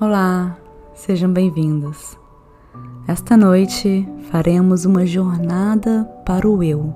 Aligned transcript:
Olá, 0.00 0.56
sejam 0.94 1.30
bem-vindos. 1.30 2.18
Esta 3.06 3.36
noite 3.36 4.08
faremos 4.30 4.86
uma 4.86 5.04
jornada 5.04 6.04
para 6.24 6.48
o 6.48 6.62
eu, 6.62 6.90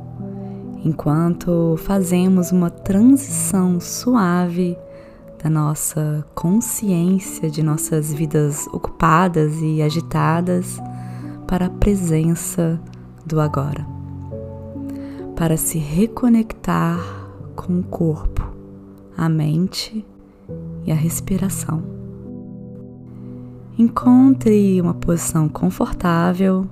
enquanto 0.83 1.77
fazemos 1.81 2.51
uma 2.51 2.71
transição 2.71 3.79
suave 3.79 4.75
da 5.43 5.51
nossa 5.51 6.27
consciência 6.35 7.51
de 7.51 7.63
nossas 7.63 8.11
vidas 8.11 8.67
ocupadas 8.69 9.53
e 9.61 9.83
agitadas 9.83 10.81
para 11.47 11.67
a 11.67 11.71
presença 11.71 12.81
do 13.27 13.39
agora, 13.39 13.87
para 15.37 15.59
se 15.59 15.77
reconectar 15.77 16.99
com 17.55 17.81
o 17.81 17.83
corpo, 17.83 18.51
a 19.15 19.29
mente 19.29 20.03
e 20.87 20.91
a 20.91 20.95
respiração. 20.95 21.94
Encontre 23.77 24.81
uma 24.81 24.95
posição 24.95 25.49
confortável, 25.49 26.65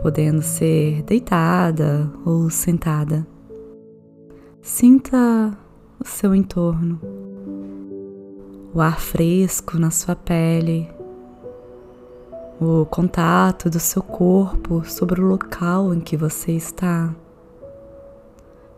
podendo 0.00 0.40
ser 0.40 1.02
deitada 1.02 2.10
ou 2.24 2.48
sentada. 2.48 3.26
Sinta 4.62 5.56
o 6.00 6.08
seu 6.08 6.34
entorno, 6.34 6.98
o 8.72 8.80
ar 8.80 8.98
fresco 8.98 9.78
na 9.78 9.90
sua 9.90 10.16
pele, 10.16 10.88
o 12.58 12.86
contato 12.86 13.68
do 13.68 13.78
seu 13.78 14.02
corpo 14.02 14.82
sobre 14.86 15.20
o 15.20 15.26
local 15.26 15.92
em 15.92 16.00
que 16.00 16.16
você 16.16 16.52
está. 16.52 17.14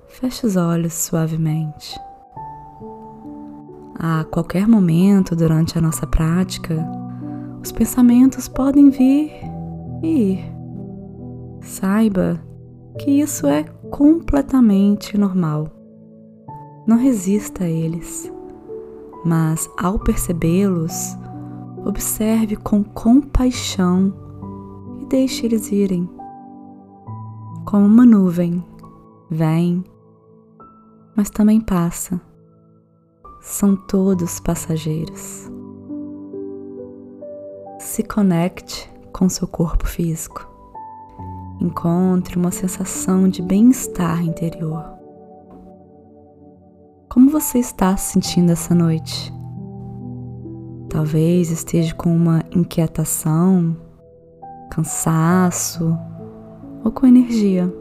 Feche 0.08 0.44
os 0.44 0.56
olhos 0.56 0.92
suavemente. 0.92 1.96
A 3.94 4.24
qualquer 4.24 4.66
momento 4.66 5.36
durante 5.36 5.78
a 5.78 5.80
nossa 5.80 6.04
prática, 6.04 6.84
os 7.62 7.72
pensamentos 7.72 8.48
podem 8.48 8.90
vir 8.90 9.32
e 10.02 10.32
ir. 10.32 10.58
Saiba 11.60 12.40
que 12.98 13.20
isso 13.20 13.46
é 13.46 13.64
completamente 13.90 15.18
normal. 15.18 15.68
Não 16.86 16.96
resista 16.96 17.64
a 17.64 17.68
eles, 17.68 18.32
mas 19.24 19.68
ao 19.78 19.98
percebê-los, 19.98 21.16
observe 21.84 22.56
com 22.56 22.82
compaixão 22.82 24.12
e 25.00 25.06
deixe 25.06 25.46
eles 25.46 25.70
irem. 25.70 26.08
Como 27.66 27.84
uma 27.84 28.06
nuvem, 28.06 28.64
vem, 29.30 29.84
mas 31.14 31.28
também 31.28 31.60
passa. 31.60 32.20
São 33.40 33.76
todos 33.76 34.40
passageiros 34.40 35.57
se 37.88 38.02
conecte 38.02 38.88
com 39.12 39.30
seu 39.30 39.48
corpo 39.48 39.86
físico. 39.86 40.46
Encontre 41.58 42.36
uma 42.36 42.50
sensação 42.50 43.28
de 43.28 43.40
bem-estar 43.40 44.22
interior. 44.22 44.84
Como 47.08 47.30
você 47.30 47.58
está 47.58 47.96
se 47.96 48.12
sentindo 48.12 48.52
essa 48.52 48.74
noite? 48.74 49.32
Talvez 50.90 51.50
esteja 51.50 51.94
com 51.94 52.14
uma 52.14 52.44
inquietação, 52.54 53.74
cansaço 54.70 55.98
ou 56.84 56.92
com 56.92 57.06
energia. 57.06 57.72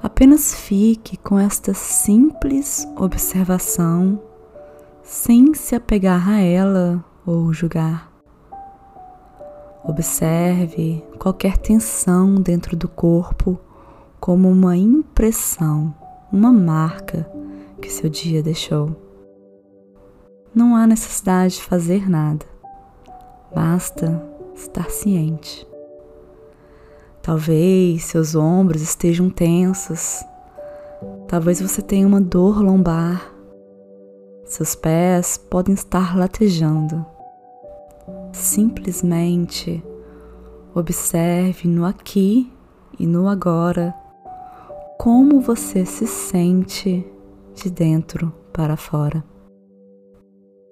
Apenas 0.00 0.54
fique 0.54 1.16
com 1.16 1.36
esta 1.36 1.74
simples 1.74 2.86
observação 2.96 4.22
sem 5.02 5.52
se 5.52 5.74
apegar 5.74 6.28
a 6.28 6.40
ela 6.40 7.04
ou 7.26 7.52
julgar. 7.52 8.09
Observe 9.90 11.04
qualquer 11.18 11.58
tensão 11.58 12.36
dentro 12.36 12.76
do 12.76 12.86
corpo 12.86 13.58
como 14.20 14.48
uma 14.48 14.76
impressão, 14.76 15.92
uma 16.32 16.52
marca 16.52 17.28
que 17.82 17.90
seu 17.90 18.08
dia 18.08 18.40
deixou. 18.40 18.94
Não 20.54 20.76
há 20.76 20.86
necessidade 20.86 21.54
de 21.54 21.62
fazer 21.64 22.08
nada, 22.08 22.46
basta 23.52 24.24
estar 24.54 24.88
ciente. 24.90 25.66
Talvez 27.20 28.04
seus 28.04 28.36
ombros 28.36 28.82
estejam 28.82 29.28
tensos, 29.28 30.24
talvez 31.26 31.60
você 31.60 31.82
tenha 31.82 32.06
uma 32.06 32.20
dor 32.20 32.62
lombar, 32.62 33.34
seus 34.44 34.76
pés 34.76 35.36
podem 35.36 35.74
estar 35.74 36.16
latejando 36.16 37.04
Simplesmente 38.32 39.82
observe 40.74 41.68
no 41.68 41.84
aqui 41.84 42.52
e 42.98 43.06
no 43.06 43.28
agora 43.28 43.94
como 44.98 45.40
você 45.40 45.84
se 45.86 46.06
sente 46.06 47.06
de 47.54 47.70
dentro 47.70 48.32
para 48.52 48.76
fora. 48.76 49.24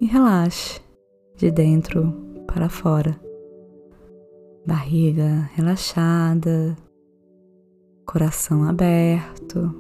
E 0.00 0.06
relaxe 0.06 0.80
de 1.34 1.50
dentro 1.50 2.12
para 2.46 2.68
fora. 2.68 3.18
Barriga 4.66 5.48
relaxada, 5.54 6.76
coração 8.04 8.64
aberto, 8.64 9.74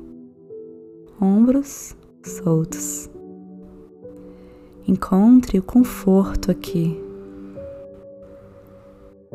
ombros 1.20 1.94
soltos. 2.24 3.10
Encontre 4.86 5.58
o 5.58 5.62
conforto 5.62 6.50
aqui 6.50 7.07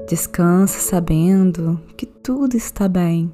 Descanse 0.07 0.81
sabendo 0.81 1.79
que 1.95 2.05
tudo 2.05 2.57
está 2.57 2.89
bem. 2.89 3.31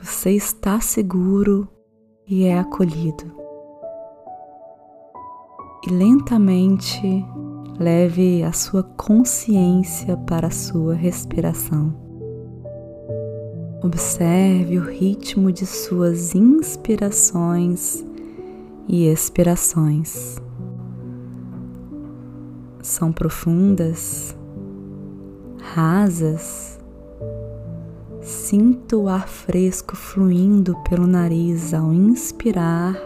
Você 0.00 0.30
está 0.30 0.80
seguro 0.80 1.68
e 2.26 2.44
é 2.44 2.58
acolhido. 2.58 3.24
E 5.86 5.90
lentamente 5.90 7.26
leve 7.78 8.44
a 8.44 8.52
sua 8.52 8.84
consciência 8.84 10.16
para 10.18 10.46
a 10.46 10.52
sua 10.52 10.94
respiração. 10.94 11.94
Observe 13.82 14.78
o 14.78 14.84
ritmo 14.84 15.50
de 15.50 15.66
suas 15.66 16.32
inspirações 16.34 18.04
e 18.86 19.06
expirações. 19.06 20.36
São 22.82 23.12
profundas 23.12 24.36
rasas. 25.74 26.78
Sinto 28.20 29.02
o 29.02 29.08
ar 29.08 29.28
fresco 29.28 29.96
fluindo 29.96 30.76
pelo 30.88 31.06
nariz 31.06 31.72
ao 31.72 31.92
inspirar 31.92 32.96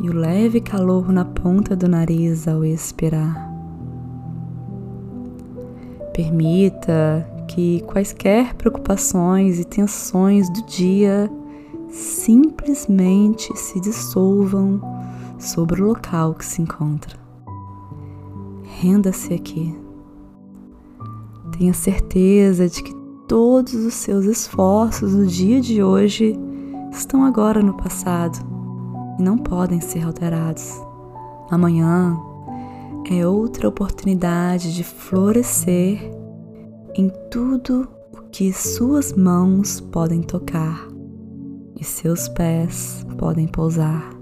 e 0.00 0.08
o 0.08 0.12
leve 0.12 0.60
calor 0.60 1.10
na 1.10 1.24
ponta 1.24 1.74
do 1.74 1.88
nariz 1.88 2.46
ao 2.46 2.64
expirar. 2.64 3.50
Permita 6.12 7.28
que 7.48 7.82
quaisquer 7.82 8.54
preocupações 8.54 9.58
e 9.58 9.64
tensões 9.64 10.48
do 10.50 10.64
dia 10.66 11.30
simplesmente 11.90 13.54
se 13.56 13.80
dissolvam 13.80 14.80
sobre 15.38 15.82
o 15.82 15.86
local 15.86 16.34
que 16.34 16.44
se 16.44 16.62
encontra. 16.62 17.16
Renda-se 18.80 19.34
aqui. 19.34 19.85
Tenha 21.58 21.72
certeza 21.72 22.68
de 22.68 22.82
que 22.82 22.94
todos 23.26 23.74
os 23.74 23.94
seus 23.94 24.26
esforços 24.26 25.14
do 25.14 25.26
dia 25.26 25.60
de 25.60 25.82
hoje 25.82 26.38
estão 26.92 27.24
agora 27.24 27.62
no 27.62 27.74
passado 27.74 28.38
e 29.18 29.22
não 29.22 29.38
podem 29.38 29.80
ser 29.80 30.04
alterados. 30.04 30.70
Amanhã 31.50 32.16
é 33.10 33.26
outra 33.26 33.68
oportunidade 33.68 34.74
de 34.74 34.82
florescer 34.84 36.10
em 36.94 37.10
tudo 37.30 37.88
o 38.12 38.22
que 38.30 38.52
suas 38.52 39.12
mãos 39.12 39.80
podem 39.80 40.22
tocar 40.22 40.86
e 41.78 41.84
seus 41.84 42.28
pés 42.28 43.06
podem 43.16 43.46
pousar. 43.46 44.15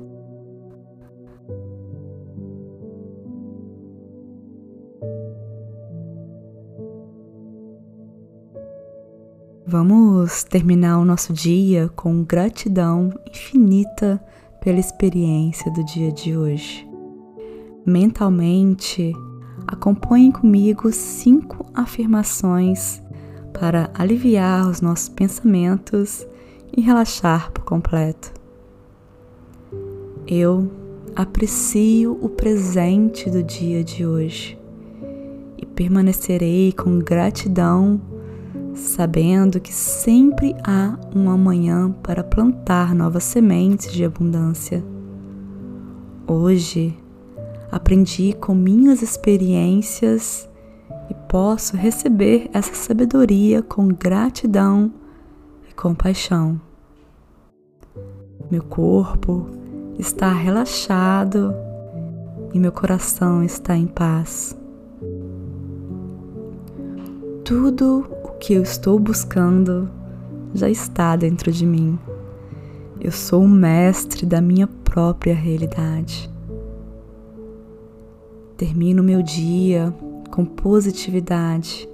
Vamos 9.66 10.44
terminar 10.44 10.99
o 10.99 11.06
nosso 11.06 11.32
dia 11.32 11.90
com 11.96 12.22
gratidão 12.22 13.11
infinita 13.26 14.22
pela 14.61 14.78
experiência 14.78 15.72
do 15.72 15.82
dia 15.87 16.12
de 16.12 16.37
hoje. 16.37 16.87
Mentalmente, 17.87 19.14
acompanhe 19.66 20.31
comigo 20.31 20.93
cinco 20.93 21.64
afirmações 21.72 23.02
para 23.58 23.90
aliviar 23.94 24.69
os 24.69 24.82
nossos 24.82 25.08
pensamentos 25.08 26.26
e 26.76 26.82
relaxar 26.82 27.50
por 27.50 27.64
completo. 27.64 28.34
Eu 30.26 30.70
aprecio 31.16 32.19
o 32.20 32.28
presente 32.28 33.31
do 33.31 33.43
dia 33.43 33.82
de 33.82 34.05
hoje 34.05 34.58
e 35.56 35.64
permanecerei 35.64 36.70
com 36.70 36.99
gratidão, 36.99 37.99
sabendo 38.75 39.61
que 39.61 39.73
sempre 39.73 40.55
há 40.65 40.99
um 41.15 41.31
amanhã 41.31 41.91
para 42.03 42.25
plantar 42.25 42.94
novas 42.94 43.25
sementes 43.25 43.93
de 43.93 44.05
abundância. 44.05 44.85
Hoje 46.26 46.97
aprendi 47.71 48.32
com 48.32 48.55
minhas 48.55 49.03
experiências 49.03 50.49
e 51.11 51.15
posso 51.29 51.76
receber 51.76 52.49
essa 52.53 52.75
sabedoria 52.75 53.62
com 53.62 53.88
gratidão 53.88 54.93
e 55.69 55.75
compaixão. 55.75 56.61
Meu 58.50 58.62
corpo 58.62 59.47
está 59.99 60.32
relaxado 60.32 61.55
e 62.53 62.59
meu 62.59 62.73
coração 62.73 63.43
está 63.43 63.76
em 63.76 63.87
paz. 63.87 64.56
Tudo 67.44 68.06
que 68.46 68.52
eu 68.52 68.62
estou 68.62 68.99
buscando 68.99 69.88
já 70.52 70.69
está 70.69 71.17
dentro 71.17 71.50
de 71.50 71.64
mim. 71.64 71.99
Eu 73.00 73.11
sou 73.11 73.43
o 73.43 73.49
mestre 73.49 74.26
da 74.26 74.38
minha 74.38 74.67
própria 74.67 75.35
realidade. 75.35 76.31
Termino 78.55 79.02
meu 79.02 79.23
dia 79.23 79.94
com 80.31 80.44
positividade, 80.44 81.88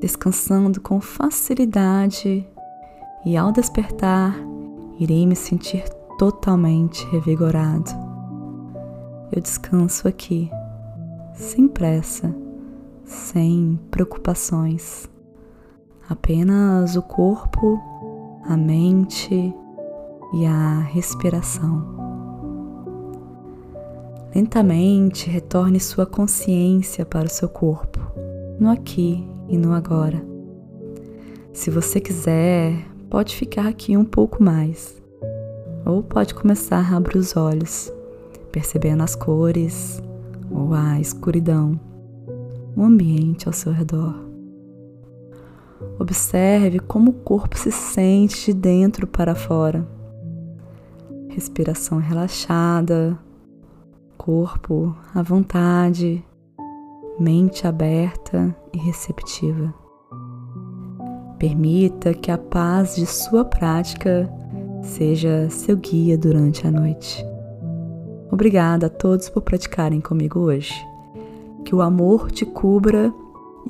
descansando 0.00 0.80
com 0.80 1.00
facilidade 1.00 2.44
e 3.24 3.36
ao 3.36 3.52
despertar 3.52 4.36
irei 4.98 5.24
me 5.24 5.36
sentir 5.36 5.84
totalmente 6.18 7.06
revigorado. 7.12 7.92
Eu 9.30 9.40
descanso 9.40 10.08
aqui, 10.08 10.50
sem 11.32 11.68
pressa, 11.68 12.34
sem 13.04 13.78
preocupações, 13.88 15.08
apenas 16.10 16.96
o 16.96 17.02
corpo, 17.02 17.80
a 18.44 18.56
mente 18.56 19.54
e 20.34 20.44
a 20.44 20.80
respiração. 20.80 22.00
Lentamente 24.34 25.30
retorne 25.30 25.78
sua 25.78 26.04
consciência 26.06 27.06
para 27.06 27.26
o 27.26 27.30
seu 27.30 27.48
corpo, 27.48 28.00
no 28.58 28.68
aqui 28.68 29.24
e 29.48 29.56
no 29.56 29.72
agora. 29.72 30.20
Se 31.52 31.70
você 31.70 32.00
quiser, 32.00 32.74
pode 33.08 33.36
ficar 33.36 33.68
aqui 33.68 33.96
um 33.96 34.04
pouco 34.04 34.42
mais, 34.42 35.00
ou 35.86 36.02
pode 36.02 36.34
começar 36.34 36.92
a 36.92 36.96
abrir 36.96 37.18
os 37.18 37.36
olhos, 37.36 37.92
percebendo 38.50 39.04
as 39.04 39.14
cores 39.14 40.02
ou 40.50 40.74
a 40.74 41.00
escuridão, 41.00 41.78
o 42.76 42.82
ambiente 42.82 43.46
ao 43.46 43.52
seu 43.52 43.72
redor. 43.72 44.29
Observe 45.98 46.78
como 46.78 47.10
o 47.10 47.14
corpo 47.14 47.56
se 47.56 47.70
sente 47.70 48.52
de 48.52 48.58
dentro 48.58 49.06
para 49.06 49.34
fora. 49.34 49.86
Respiração 51.28 51.98
relaxada, 51.98 53.18
corpo 54.16 54.96
à 55.14 55.22
vontade, 55.22 56.24
mente 57.18 57.66
aberta 57.66 58.54
e 58.72 58.78
receptiva. 58.78 59.74
Permita 61.38 62.12
que 62.12 62.30
a 62.30 62.36
paz 62.36 62.96
de 62.96 63.06
sua 63.06 63.44
prática 63.44 64.30
seja 64.82 65.48
seu 65.50 65.76
guia 65.76 66.18
durante 66.18 66.66
a 66.66 66.70
noite. 66.70 67.24
Obrigada 68.30 68.86
a 68.86 68.90
todos 68.90 69.28
por 69.28 69.42
praticarem 69.42 70.00
comigo 70.00 70.40
hoje. 70.40 70.74
Que 71.64 71.74
o 71.74 71.82
amor 71.82 72.30
te 72.30 72.44
cubra 72.44 73.12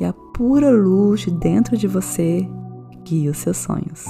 e 0.00 0.04
a 0.04 0.12
pura 0.12 0.70
luz 0.70 1.20
de 1.20 1.30
dentro 1.30 1.76
de 1.76 1.86
você 1.86 2.48
guie 3.04 3.28
os 3.28 3.38
seus 3.38 3.58
sonhos. 3.58 4.04